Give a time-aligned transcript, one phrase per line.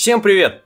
[0.00, 0.62] Всем привет!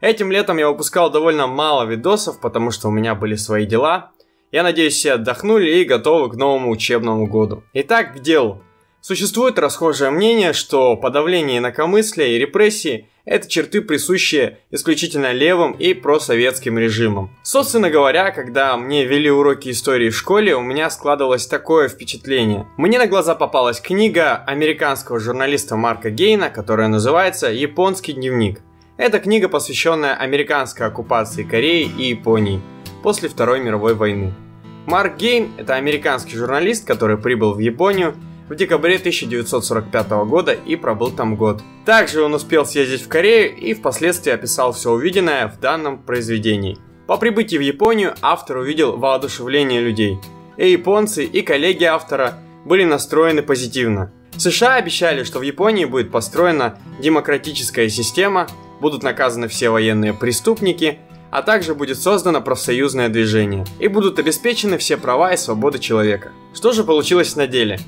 [0.00, 4.10] Этим летом я выпускал довольно мало видосов, потому что у меня были свои дела.
[4.50, 7.62] Я надеюсь, все отдохнули и готовы к новому учебному году.
[7.74, 8.60] Итак, к делу.
[9.00, 16.76] Существует расхожее мнение, что подавление инакомыслия и репрессии– это черты, присущие исключительно левым и просоветским
[16.76, 17.30] режимам.
[17.44, 22.66] Собственно говоря, когда мне вели уроки истории в школе, у меня складывалось такое впечатление.
[22.76, 28.60] Мне на глаза попалась книга американского журналиста Марка Гейна, которая называется «Японский дневник».
[28.98, 32.60] Это книга, посвященная американской оккупации Кореи и Японии
[33.02, 34.34] после Второй мировой войны.
[34.86, 38.14] Марк Гейн– это американский журналист, который прибыл в Японию
[38.50, 41.62] в декабре 1945 года и пробыл там год.
[41.86, 46.76] Также он успел съездить в Корею и впоследствии описал все увиденное в данном произведении.
[47.06, 50.18] По прибытии в Японию автор увидел воодушевление людей.
[50.58, 52.34] И японцы, и коллеги автора
[52.66, 54.12] были настроены позитивно.
[54.36, 58.48] США обещали, что в Японии будет построена демократическая система,
[58.82, 60.98] будут наказаны все военные преступники,
[61.30, 66.32] а также будет создано профсоюзное движение и будут обеспечены все права и свободы человека.
[66.52, 67.78] Что же получилось на деле?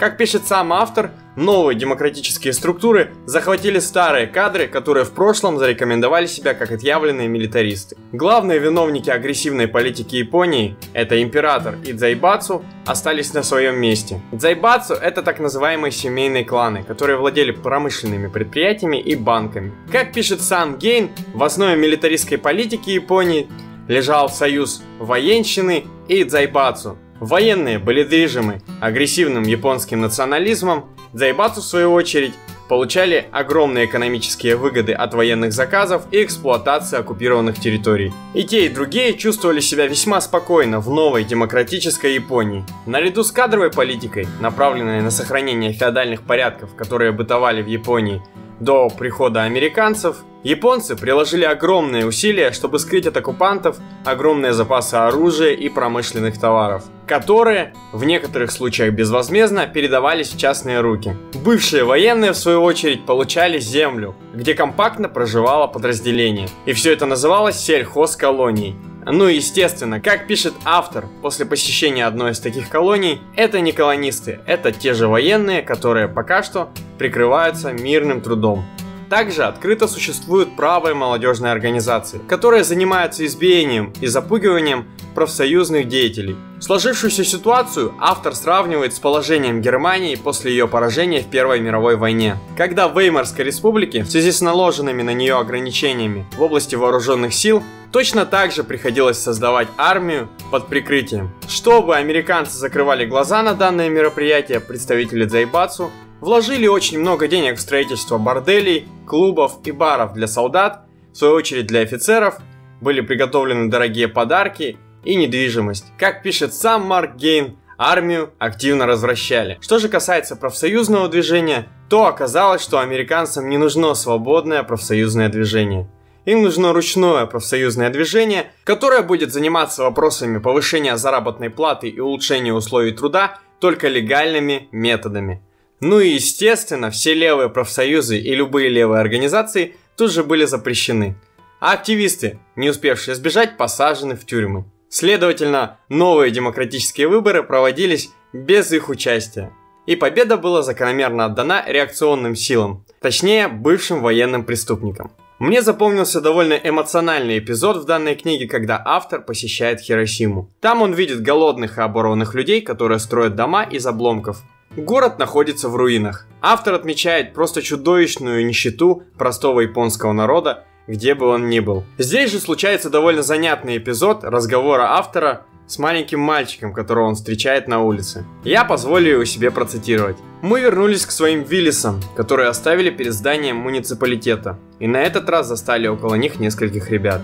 [0.00, 6.54] Как пишет сам автор, новые демократические структуры захватили старые кадры, которые в прошлом зарекомендовали себя
[6.54, 7.98] как отъявленные милитаристы.
[8.10, 14.22] Главные виновники агрессивной политики Японии, это император и Дзайбацу, остались на своем месте.
[14.32, 19.74] Дзайбацу это так называемые семейные кланы, которые владели промышленными предприятиями и банками.
[19.92, 23.48] Как пишет сам Гейн, в основе милитаристской политики Японии
[23.86, 32.34] лежал союз военщины и Дзайбацу, Военные были движимы агрессивным японским национализмом, Дзайбацу в свою очередь
[32.68, 38.12] получали огромные экономические выгоды от военных заказов и эксплуатации оккупированных территорий.
[38.32, 42.64] И те, и другие чувствовали себя весьма спокойно в новой демократической Японии.
[42.86, 48.22] Наряду с кадровой политикой, направленной на сохранение феодальных порядков, которые бытовали в Японии
[48.60, 55.68] до прихода американцев, Японцы приложили огромные усилия, чтобы скрыть от оккупантов огромные запасы оружия и
[55.68, 61.14] промышленных товаров, которые в некоторых случаях безвозмездно передавались в частные руки.
[61.44, 66.48] Бывшие военные, в свою очередь, получали землю, где компактно проживало подразделение.
[66.64, 68.76] И все это называлось сельхозколонией.
[69.04, 74.40] Ну и естественно, как пишет автор, после посещения одной из таких колоний, это не колонисты,
[74.46, 78.64] это те же военные, которые пока что прикрываются мирным трудом.
[79.10, 86.36] Также открыто существуют правые молодежные организации, которые занимаются избиением и запугиванием профсоюзных деятелей.
[86.60, 92.86] Сложившуюся ситуацию автор сравнивает с положением Германии после ее поражения в Первой мировой войне, когда
[92.86, 98.26] в Веймарской республике в связи с наложенными на нее ограничениями в области вооруженных сил точно
[98.26, 101.32] так же приходилось создавать армию под прикрытием.
[101.48, 108.18] Чтобы американцы закрывали глаза на данное мероприятие, представители Дзайбацу вложили очень много денег в строительство
[108.18, 112.38] борделей, клубов и баров для солдат, в свою очередь для офицеров,
[112.80, 115.86] были приготовлены дорогие подарки и недвижимость.
[115.98, 119.58] Как пишет сам Марк Гейн, армию активно развращали.
[119.60, 125.90] Что же касается профсоюзного движения, то оказалось, что американцам не нужно свободное профсоюзное движение.
[126.26, 132.92] Им нужно ручное профсоюзное движение, которое будет заниматься вопросами повышения заработной платы и улучшения условий
[132.92, 135.42] труда только легальными методами.
[135.80, 141.16] Ну и естественно, все левые профсоюзы и любые левые организации тут же были запрещены.
[141.58, 144.64] А активисты, не успевшие сбежать, посажены в тюрьмы.
[144.88, 149.52] Следовательно, новые демократические выборы проводились без их участия.
[149.86, 155.12] И победа была закономерно отдана реакционным силам, точнее бывшим военным преступникам.
[155.38, 160.50] Мне запомнился довольно эмоциональный эпизод в данной книге, когда автор посещает Хиросиму.
[160.60, 164.42] Там он видит голодных и оборванных людей, которые строят дома из обломков,
[164.76, 166.26] Город находится в руинах.
[166.40, 171.82] Автор отмечает просто чудовищную нищету простого японского народа, где бы он ни был.
[171.98, 177.82] Здесь же случается довольно занятный эпизод разговора автора с маленьким мальчиком, которого он встречает на
[177.82, 178.24] улице.
[178.44, 180.18] Я позволю его себе процитировать.
[180.40, 185.88] Мы вернулись к своим Виллисам, которые оставили перед зданием муниципалитета, и на этот раз застали
[185.88, 187.22] около них нескольких ребят.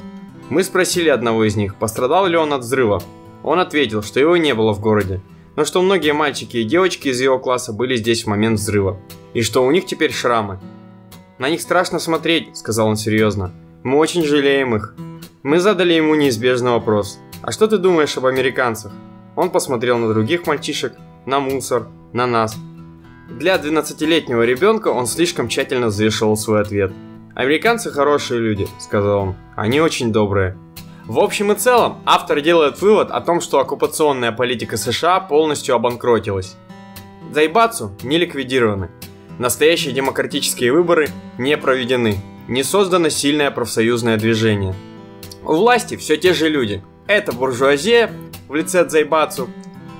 [0.48, 3.00] Мы спросили одного из них, пострадал ли он от взрыва.
[3.44, 5.20] Он ответил, что его не было в городе,
[5.56, 9.00] но что многие мальчики и девочки из его класса были здесь в момент взрыва,
[9.34, 10.60] и что у них теперь шрамы.
[11.38, 13.52] «На них страшно смотреть»,— сказал он серьезно.
[13.82, 14.94] «Мы очень жалеем их».
[15.42, 17.18] Мы задали ему неизбежный вопрос.
[17.42, 18.92] «А что ты думаешь об американцах?»
[19.34, 20.94] Он посмотрел на других мальчишек,
[21.26, 22.56] на мусор, на нас.
[23.30, 26.92] Для 12-летнего ребенка он слишком тщательно взвешивал свой ответ.
[27.34, 29.34] «Американцы хорошие люди»,— сказал он.
[29.56, 30.56] «Они очень добрые.
[31.06, 36.56] В общем и целом, автор делает вывод о том, что оккупационная политика США полностью обанкротилась.
[37.32, 38.90] Зайбацу не ликвидированы.
[39.38, 41.08] Настоящие демократические выборы
[41.38, 42.18] не проведены.
[42.48, 44.74] не создано сильное профсоюзное движение.
[45.44, 46.82] У власти все те же люди.
[47.06, 48.10] Это буржуазия
[48.48, 49.48] в лице Дзайбацу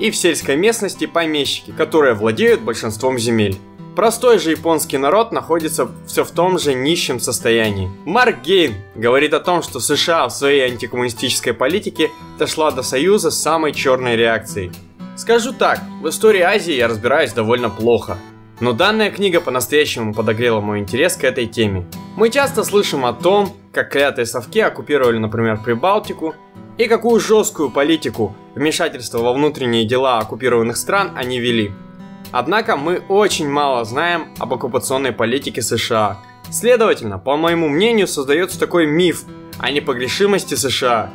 [0.01, 3.59] и в сельской местности помещики, которые владеют большинством земель.
[3.97, 7.91] Простой же японский народ находится все в том же нищем состоянии.
[8.05, 13.41] Марк Гейн говорит о том, что США в своей антикоммунистической политике дошла до союза с
[13.41, 14.71] самой черной реакцией.
[15.17, 18.19] Скажу так, в истории Азии я разбираюсь довольно плохо.
[18.61, 21.87] Но данная книга по-настоящему подогрела мой интерес к этой теме.
[22.17, 26.35] Мы часто слышим о том, как клятые совки оккупировали, например, Прибалтику,
[26.77, 31.73] и какую жесткую политику вмешательства во внутренние дела оккупированных стран они вели–
[32.33, 36.19] Однако мы очень мало знаем об оккупационной политике США.
[36.51, 39.25] Следовательно, по моему мнению, создается такой миф
[39.59, 41.11] о непогрешимости США.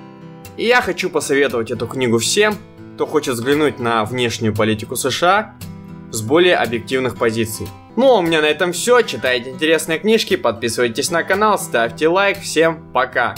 [0.57, 2.55] И я хочу посоветовать эту книгу всем,
[2.95, 5.55] кто хочет взглянуть на внешнюю политику США
[6.11, 7.67] с более объективных позиций.
[7.95, 9.01] Ну а у меня на этом все.
[9.01, 12.39] Читайте интересные книжки, подписывайтесь на канал, ставьте лайк.
[12.39, 13.35] Всем пока!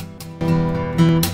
[0.96, 1.33] thank you